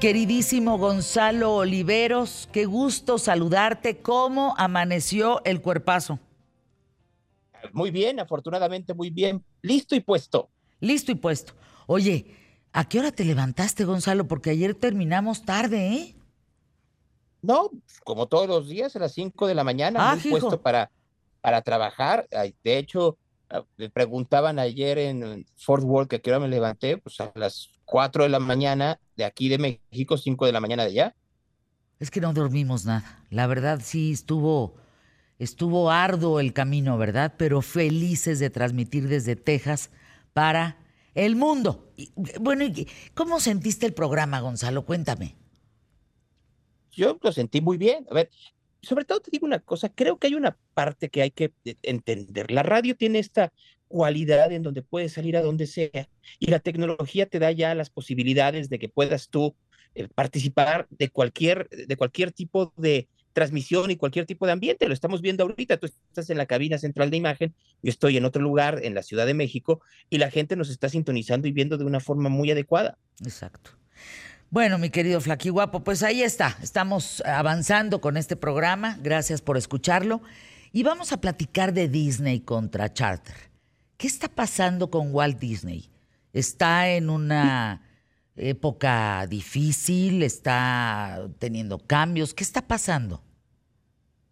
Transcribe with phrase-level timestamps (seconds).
[0.00, 3.98] Queridísimo Gonzalo Oliveros, qué gusto saludarte.
[4.00, 6.20] ¿Cómo amaneció el cuerpazo?
[7.72, 9.44] Muy bien, afortunadamente muy bien.
[9.60, 10.50] Listo y puesto.
[10.78, 11.54] Listo y puesto.
[11.88, 12.26] Oye,
[12.72, 14.28] ¿a qué hora te levantaste, Gonzalo?
[14.28, 16.14] Porque ayer terminamos tarde, ¿eh?
[17.42, 17.68] No,
[18.04, 20.92] como todos los días, a las 5 de la mañana, ah, muy puesto para,
[21.40, 22.28] para trabajar.
[22.62, 23.18] De hecho,
[23.50, 27.32] ah, me preguntaban ayer en Fort Worth que a qué hora me levanté, pues a
[27.34, 31.16] las 4 de la mañana de aquí de México, 5 de la mañana de allá.
[31.98, 33.24] Es que no dormimos nada.
[33.30, 34.76] La verdad sí estuvo
[35.38, 37.34] estuvo arduo el camino, ¿verdad?
[37.38, 39.90] Pero felices de transmitir desde Texas
[40.32, 40.76] para
[41.14, 41.92] el mundo.
[42.40, 42.66] bueno,
[43.14, 44.84] ¿cómo sentiste el programa, Gonzalo?
[44.84, 45.36] Cuéntame.
[46.92, 48.06] Yo lo sentí muy bien.
[48.10, 48.30] A ver,
[48.82, 51.52] sobre todo te digo una cosa, creo que hay una parte que hay que
[51.82, 52.50] entender.
[52.50, 53.52] La radio tiene esta
[53.88, 56.08] cualidad en donde puedes salir a donde sea
[56.38, 59.56] y la tecnología te da ya las posibilidades de que puedas tú
[59.94, 64.88] eh, participar de cualquier, de cualquier tipo de transmisión y cualquier tipo de ambiente.
[64.88, 65.76] Lo estamos viendo ahorita.
[65.76, 69.02] Tú estás en la cabina central de imagen, yo estoy en otro lugar, en la
[69.02, 69.80] Ciudad de México,
[70.10, 72.98] y la gente nos está sintonizando y viendo de una forma muy adecuada.
[73.22, 73.70] Exacto.
[74.50, 76.56] Bueno, mi querido Flaqui Guapo, pues ahí está.
[76.62, 78.98] Estamos avanzando con este programa.
[79.02, 80.22] Gracias por escucharlo.
[80.72, 83.47] Y vamos a platicar de Disney contra Charter.
[83.98, 85.90] ¿Qué está pasando con Walt Disney?
[86.32, 87.82] ¿Está en una
[88.36, 90.22] época difícil?
[90.22, 92.32] ¿Está teniendo cambios?
[92.32, 93.24] ¿Qué está pasando?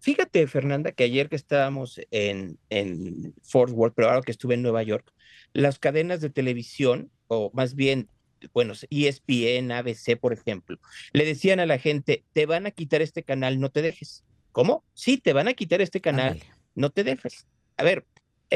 [0.00, 4.60] Fíjate, Fernanda, que ayer que estábamos en, en Fort Worth, pero ahora que estuve en
[4.60, 5.10] Nueva York,
[5.54, 8.10] las cadenas de televisión, o más bien,
[8.52, 10.78] bueno, ESPN, ABC, por ejemplo,
[11.14, 14.24] le decían a la gente, te van a quitar este canal, no te dejes.
[14.52, 14.84] ¿Cómo?
[14.92, 16.42] Sí, te van a quitar este canal,
[16.74, 17.46] no te dejes.
[17.78, 18.04] A ver,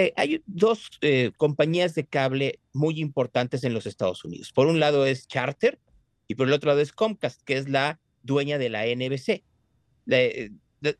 [0.00, 4.52] eh, hay dos eh, compañías de cable muy importantes en los Estados Unidos.
[4.52, 5.80] Por un lado es Charter
[6.28, 9.42] y por el otro lado es Comcast, que es la dueña de la NBC.
[10.08, 10.50] Eh,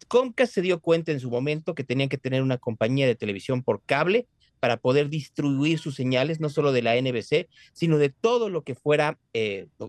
[0.09, 3.63] Comcast se dio cuenta en su momento que tenían que tener una compañía de televisión
[3.63, 4.27] por cable
[4.59, 8.75] para poder distribuir sus señales, no solo de la NBC, sino de todo lo que
[8.75, 9.21] fuera,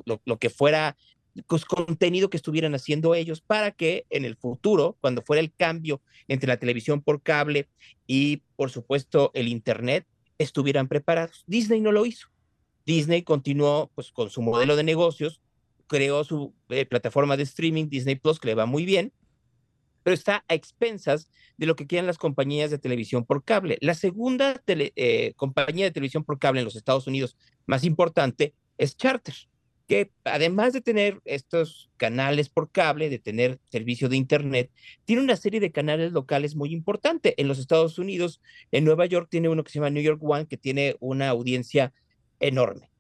[0.06, 0.98] lo, que fuera
[1.46, 6.48] contenido que estuvieran haciendo ellos para que en el futuro, cuando fuera el cambio entre
[6.48, 7.68] la televisión por cable
[8.08, 10.06] y, por supuesto, el Internet,
[10.38, 11.44] estuvieran preparados.
[11.48, 12.28] Disney no lo hizo.
[12.86, 15.42] Disney continuó pues, con su modelo de negocios,
[15.88, 19.12] creó su eh, plataforma de streaming, Disney Plus, que le va muy bien,
[20.04, 23.78] pero está a expensas de lo que quieran las compañías de televisión por cable.
[23.82, 28.96] La segunda eh, compañía de televisión por cable en los Estados Unidos más importante es
[28.96, 29.36] Charter
[29.90, 34.70] que además de tener estos canales por cable, de tener servicio de Internet,
[35.04, 37.34] tiene una serie de canales locales muy importante.
[37.42, 38.40] En los Estados Unidos,
[38.72, 41.92] en Nueva York, tiene uno que se llama New York One, que tiene una audiencia
[42.40, 42.92] enorme.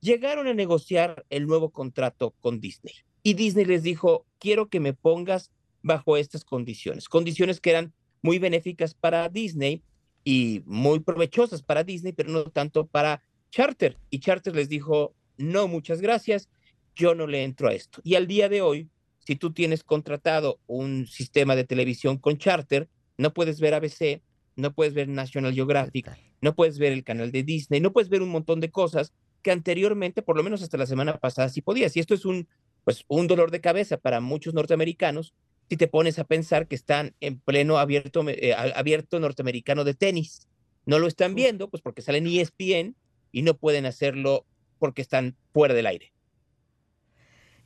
[0.00, 4.94] Llegaron a negociar el nuevo contrato con Disney y Disney les dijo, quiero que me
[4.94, 5.50] pongas
[5.82, 7.92] bajo estas condiciones, condiciones que eran
[8.22, 9.82] muy benéficas para Disney
[10.24, 13.98] y muy provechosas para Disney, pero no tanto para Charter.
[14.08, 16.48] Y Charter les dijo, no, muchas gracias,
[16.94, 18.00] yo no le entro a esto.
[18.04, 18.90] Y al día de hoy,
[19.20, 24.22] si tú tienes contratado un sistema de televisión con charter, no puedes ver ABC,
[24.56, 26.10] no puedes ver National Geographic,
[26.40, 29.12] no puedes ver el canal de Disney, no puedes ver un montón de cosas
[29.42, 31.96] que anteriormente, por lo menos hasta la semana pasada, sí podías.
[31.96, 32.48] Y esto es un,
[32.84, 35.34] pues, un dolor de cabeza para muchos norteamericanos
[35.68, 40.48] si te pones a pensar que están en pleno abierto, eh, abierto norteamericano de tenis.
[40.86, 42.96] No lo están viendo, pues porque salen ESPN
[43.32, 44.46] y no pueden hacerlo
[44.78, 46.12] porque están fuera del aire.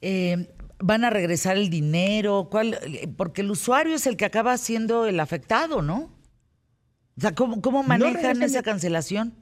[0.03, 0.49] Eh,
[0.81, 2.49] ¿Van a regresar el dinero?
[2.51, 2.77] ¿Cuál?
[3.17, 6.13] Porque el usuario es el que acaba siendo el afectado, ¿no?
[7.17, 9.35] O sea, ¿cómo, manejan esa cancelación?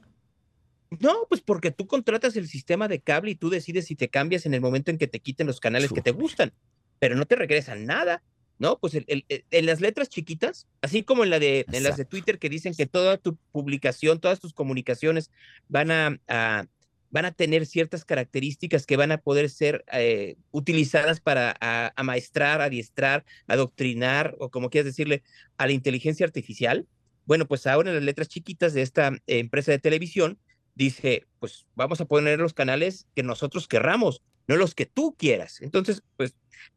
[0.99, 4.45] No, pues porque tú contratas el sistema de cable y tú decides si te cambias
[4.45, 6.53] en el momento en que te quiten los canales que te gustan,
[6.99, 8.21] pero no te regresan nada,
[8.59, 8.77] ¿no?
[8.77, 12.49] Pues en las letras chiquitas, así como en, la de, en las de Twitter que
[12.49, 15.31] dicen que toda tu publicación, todas tus comunicaciones
[15.69, 16.67] van a
[17.11, 21.57] van a tener ciertas características que van a poder ser eh, utilizadas para
[21.95, 25.21] amaestrar, adiestrar, adoctrinar o como quieras decirle
[25.57, 26.87] a la inteligencia artificial.
[27.25, 30.39] Bueno, pues ahora en las letras chiquitas de esta empresa de televisión
[30.73, 35.61] dice, pues vamos a poner los canales que nosotros querramos, no los que tú quieras.
[35.61, 36.33] Entonces, pues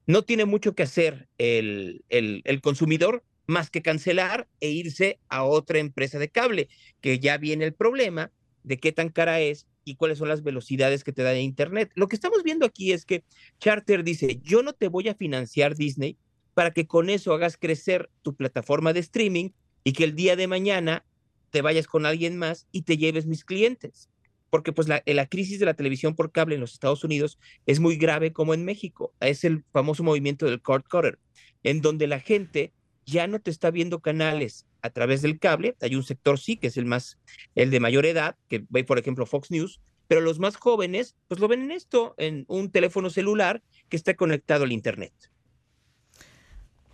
[0.06, 5.78] no tiene mucho que hacer el, el consumidor más que cancelar e irse a otra
[5.78, 6.68] empresa de cable,
[7.00, 8.32] que ya viene el problema
[8.62, 11.90] de qué tan cara es y cuáles son las velocidades que te da Internet.
[11.94, 13.24] Lo que estamos viendo aquí es que
[13.58, 16.16] Charter dice, yo no te voy a financiar Disney
[16.54, 19.50] para que con eso hagas crecer tu plataforma de streaming
[19.82, 21.04] y que el día de mañana
[21.50, 24.08] te vayas con alguien más y te lleves mis clientes.
[24.50, 27.80] porque pues la, la, crisis de la televisión por cable en los Estados Unidos es
[27.80, 29.12] muy grave como en México.
[29.18, 31.18] Es el famoso movimiento del cord cutter,
[31.64, 32.72] en donde la gente
[33.04, 35.74] ya no te está viendo canales a través del cable.
[35.80, 37.18] Hay un sector sí, que es el más,
[37.54, 41.40] el de mayor edad, que ve, por ejemplo, Fox News, pero los más jóvenes, pues
[41.40, 45.12] lo ven en esto, en un teléfono celular que está conectado al Internet.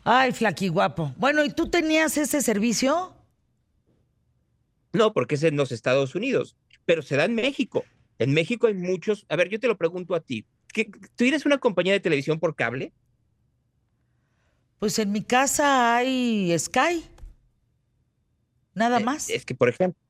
[0.05, 1.13] Ay, flaqui guapo.
[1.19, 3.15] Bueno, ¿y tú tenías ese servicio?
[4.93, 6.57] No, porque es en los Estados Unidos
[6.91, 7.85] pero se da en México.
[8.19, 9.25] En México hay muchos.
[9.29, 10.45] A ver, yo te lo pregunto a ti.
[10.75, 10.83] ¿Tú
[11.15, 12.93] tienes una compañía de televisión por cable?
[14.81, 17.05] Pues en mi casa hay Sky.
[18.81, 19.29] Nada eh, más.
[19.29, 20.01] Es que, por ejemplo,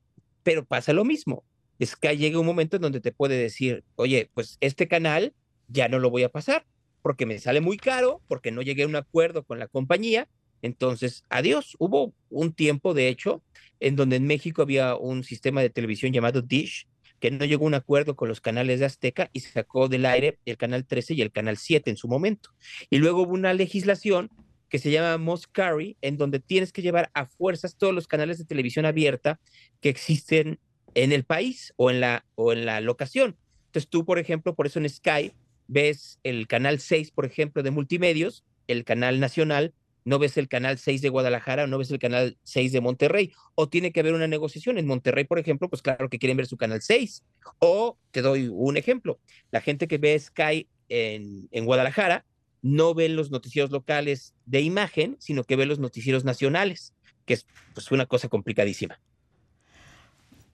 [0.43, 1.43] pero pasa lo mismo.
[1.83, 5.33] Sky llega un momento en donde te puede decir, oye, pues este canal
[5.67, 6.65] ya no lo voy a pasar
[7.01, 10.29] porque me sale muy caro, porque no llegué a un acuerdo con la compañía.
[10.61, 11.75] Entonces, adiós.
[11.79, 13.43] Hubo un tiempo, de hecho,
[13.79, 16.87] en donde en México había un sistema de televisión llamado Dish,
[17.19, 20.39] que no llegó a un acuerdo con los canales de Azteca y sacó del aire
[20.45, 22.51] el canal 13 y el canal 7 en su momento.
[22.89, 24.29] Y luego hubo una legislación
[24.71, 28.37] que se llama Must Carry, en donde tienes que llevar a fuerzas todos los canales
[28.37, 29.39] de televisión abierta
[29.81, 30.59] que existen
[30.95, 33.35] en el país o en la, o en la locación.
[33.65, 35.33] Entonces tú, por ejemplo, por eso en Sky
[35.67, 39.73] ves el canal 6, por ejemplo, de multimedios, el canal nacional,
[40.05, 43.33] no ves el canal 6 de Guadalajara no ves el canal 6 de Monterrey.
[43.53, 44.79] O tiene que haber una negociación.
[44.79, 47.23] En Monterrey, por ejemplo, pues claro que quieren ver su canal 6.
[47.59, 49.19] O te doy un ejemplo.
[49.51, 52.25] La gente que ve Sky en, en Guadalajara
[52.61, 56.93] no ve los noticieros locales de imagen, sino que ve los noticieros nacionales,
[57.25, 58.99] que es pues, una cosa complicadísima.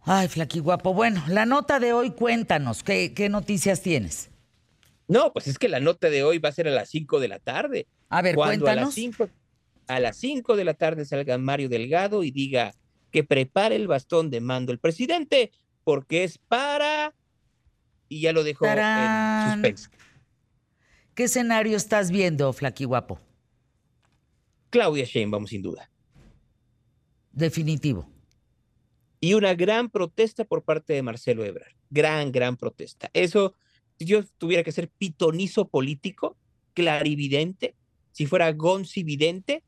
[0.02, 0.94] Ay, Flaqui Guapo.
[0.94, 4.30] Bueno, la nota de hoy, cuéntanos, ¿qué, ¿qué noticias tienes?
[5.08, 7.28] No, pues es que la nota de hoy va a ser a las 5 de
[7.28, 7.88] la tarde.
[8.10, 8.84] A ver, cuéntanos.
[8.84, 9.30] A las 5
[9.88, 12.74] a las 5 de la tarde salga Mario Delgado y diga
[13.12, 15.52] que prepare el bastón de mando el presidente,
[15.84, 17.14] porque es para.
[18.10, 19.90] Y ya lo dejó en suspenso.
[21.18, 23.20] ¿Qué escenario estás viendo, Flaqui Guapo?
[24.70, 25.90] Claudia Sheinbaum, sin duda.
[27.32, 28.08] Definitivo.
[29.20, 31.74] Y una gran protesta por parte de Marcelo Ebrard.
[31.90, 33.10] Gran, gran protesta.
[33.14, 33.56] Eso
[33.98, 36.38] si yo tuviera que ser pitonizo político,
[36.76, 37.74] clarividente,
[38.12, 39.64] si fuera goncividente,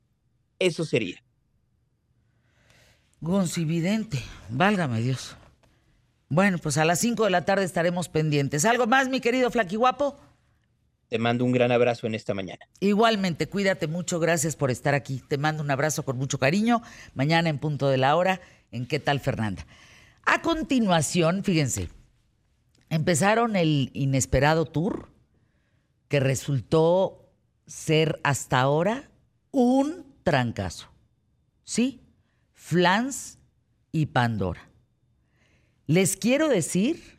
[0.60, 1.24] eso sería.
[3.22, 5.36] Goncividente, válgame Dios.
[6.28, 8.66] Bueno, pues a las 5 de la tarde estaremos pendientes.
[8.66, 10.29] ¿Algo más, mi querido Flaquihuapo?
[11.10, 12.68] Te mando un gran abrazo en esta mañana.
[12.80, 15.24] Igualmente, cuídate mucho, gracias por estar aquí.
[15.28, 16.84] Te mando un abrazo con mucho cariño.
[17.16, 18.42] Mañana en punto de la hora,
[18.72, 19.66] en ¿Qué tal, Fernanda?
[20.24, 21.90] A continuación, fíjense,
[22.90, 25.10] empezaron el inesperado tour
[26.08, 27.32] que resultó
[27.66, 29.10] ser hasta ahora
[29.50, 30.92] un trancazo.
[31.64, 32.02] ¿Sí?
[32.54, 33.40] Flans
[33.92, 34.70] y Pandora.
[35.88, 37.19] Les quiero decir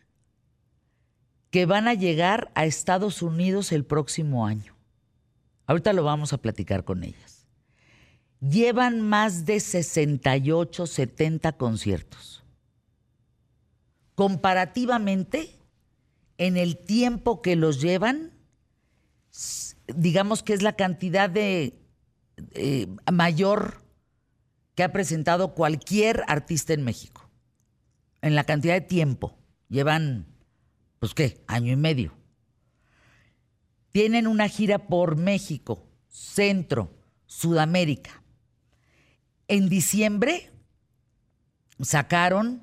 [1.51, 4.77] que van a llegar a Estados Unidos el próximo año.
[5.67, 7.47] Ahorita lo vamos a platicar con ellas.
[8.41, 12.43] Llevan más de 68, 70 conciertos.
[14.15, 15.57] Comparativamente,
[16.39, 18.33] en el tiempo que los llevan,
[19.95, 21.79] digamos que es la cantidad de
[22.53, 23.83] eh, mayor
[24.75, 27.29] que ha presentado cualquier artista en México.
[28.23, 29.37] En la cantidad de tiempo.
[29.69, 30.27] Llevan,
[31.01, 32.13] pues qué, año y medio.
[33.91, 36.95] Tienen una gira por México, Centro,
[37.27, 38.23] Sudamérica.
[39.49, 40.53] En diciembre
[41.81, 42.63] sacaron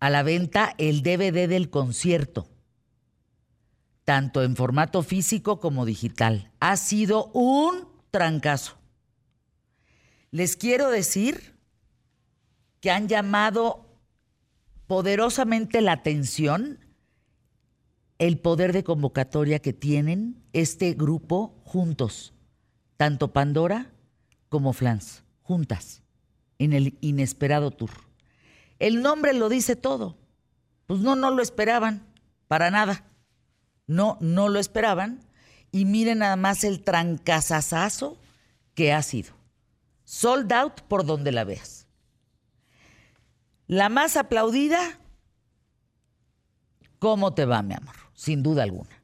[0.00, 2.48] a la venta el DVD del concierto
[4.04, 6.50] tanto en formato físico como digital.
[6.60, 8.76] Ha sido un trancazo.
[10.30, 11.58] Les quiero decir
[12.80, 13.98] que han llamado
[14.86, 16.83] poderosamente la atención
[18.18, 22.32] el poder de convocatoria que tienen este grupo juntos,
[22.96, 23.92] tanto Pandora
[24.48, 26.02] como Flans, juntas,
[26.58, 27.90] en el inesperado tour.
[28.78, 30.16] El nombre lo dice todo.
[30.86, 32.06] Pues no, no lo esperaban,
[32.46, 33.04] para nada.
[33.86, 35.20] No, no lo esperaban.
[35.72, 38.18] Y miren nada más el trancazazazo
[38.74, 39.32] que ha sido.
[40.04, 41.88] Sold out por donde la veas.
[43.66, 45.00] La más aplaudida,
[46.98, 48.03] ¿cómo te va, mi amor?
[48.24, 49.02] Sin duda alguna.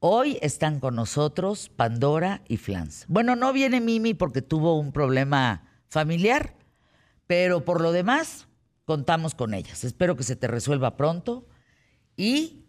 [0.00, 3.06] Hoy están con nosotros Pandora y Flans.
[3.08, 6.54] Bueno, no viene Mimi porque tuvo un problema familiar,
[7.26, 8.46] pero por lo demás,
[8.84, 9.82] contamos con ellas.
[9.82, 11.46] Espero que se te resuelva pronto
[12.16, 12.66] y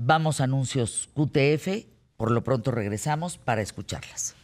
[0.00, 4.36] Vamos a anuncios QTF, por lo pronto regresamos para escucharlas.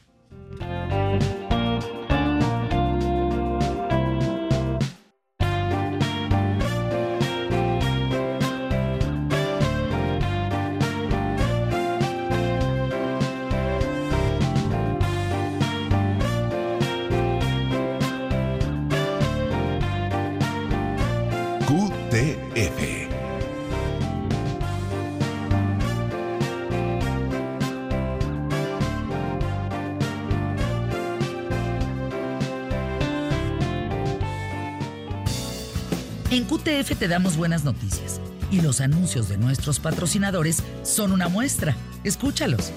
[36.35, 41.77] En QTF te damos buenas noticias y los anuncios de nuestros patrocinadores son una muestra.
[42.03, 42.73] Escúchalos.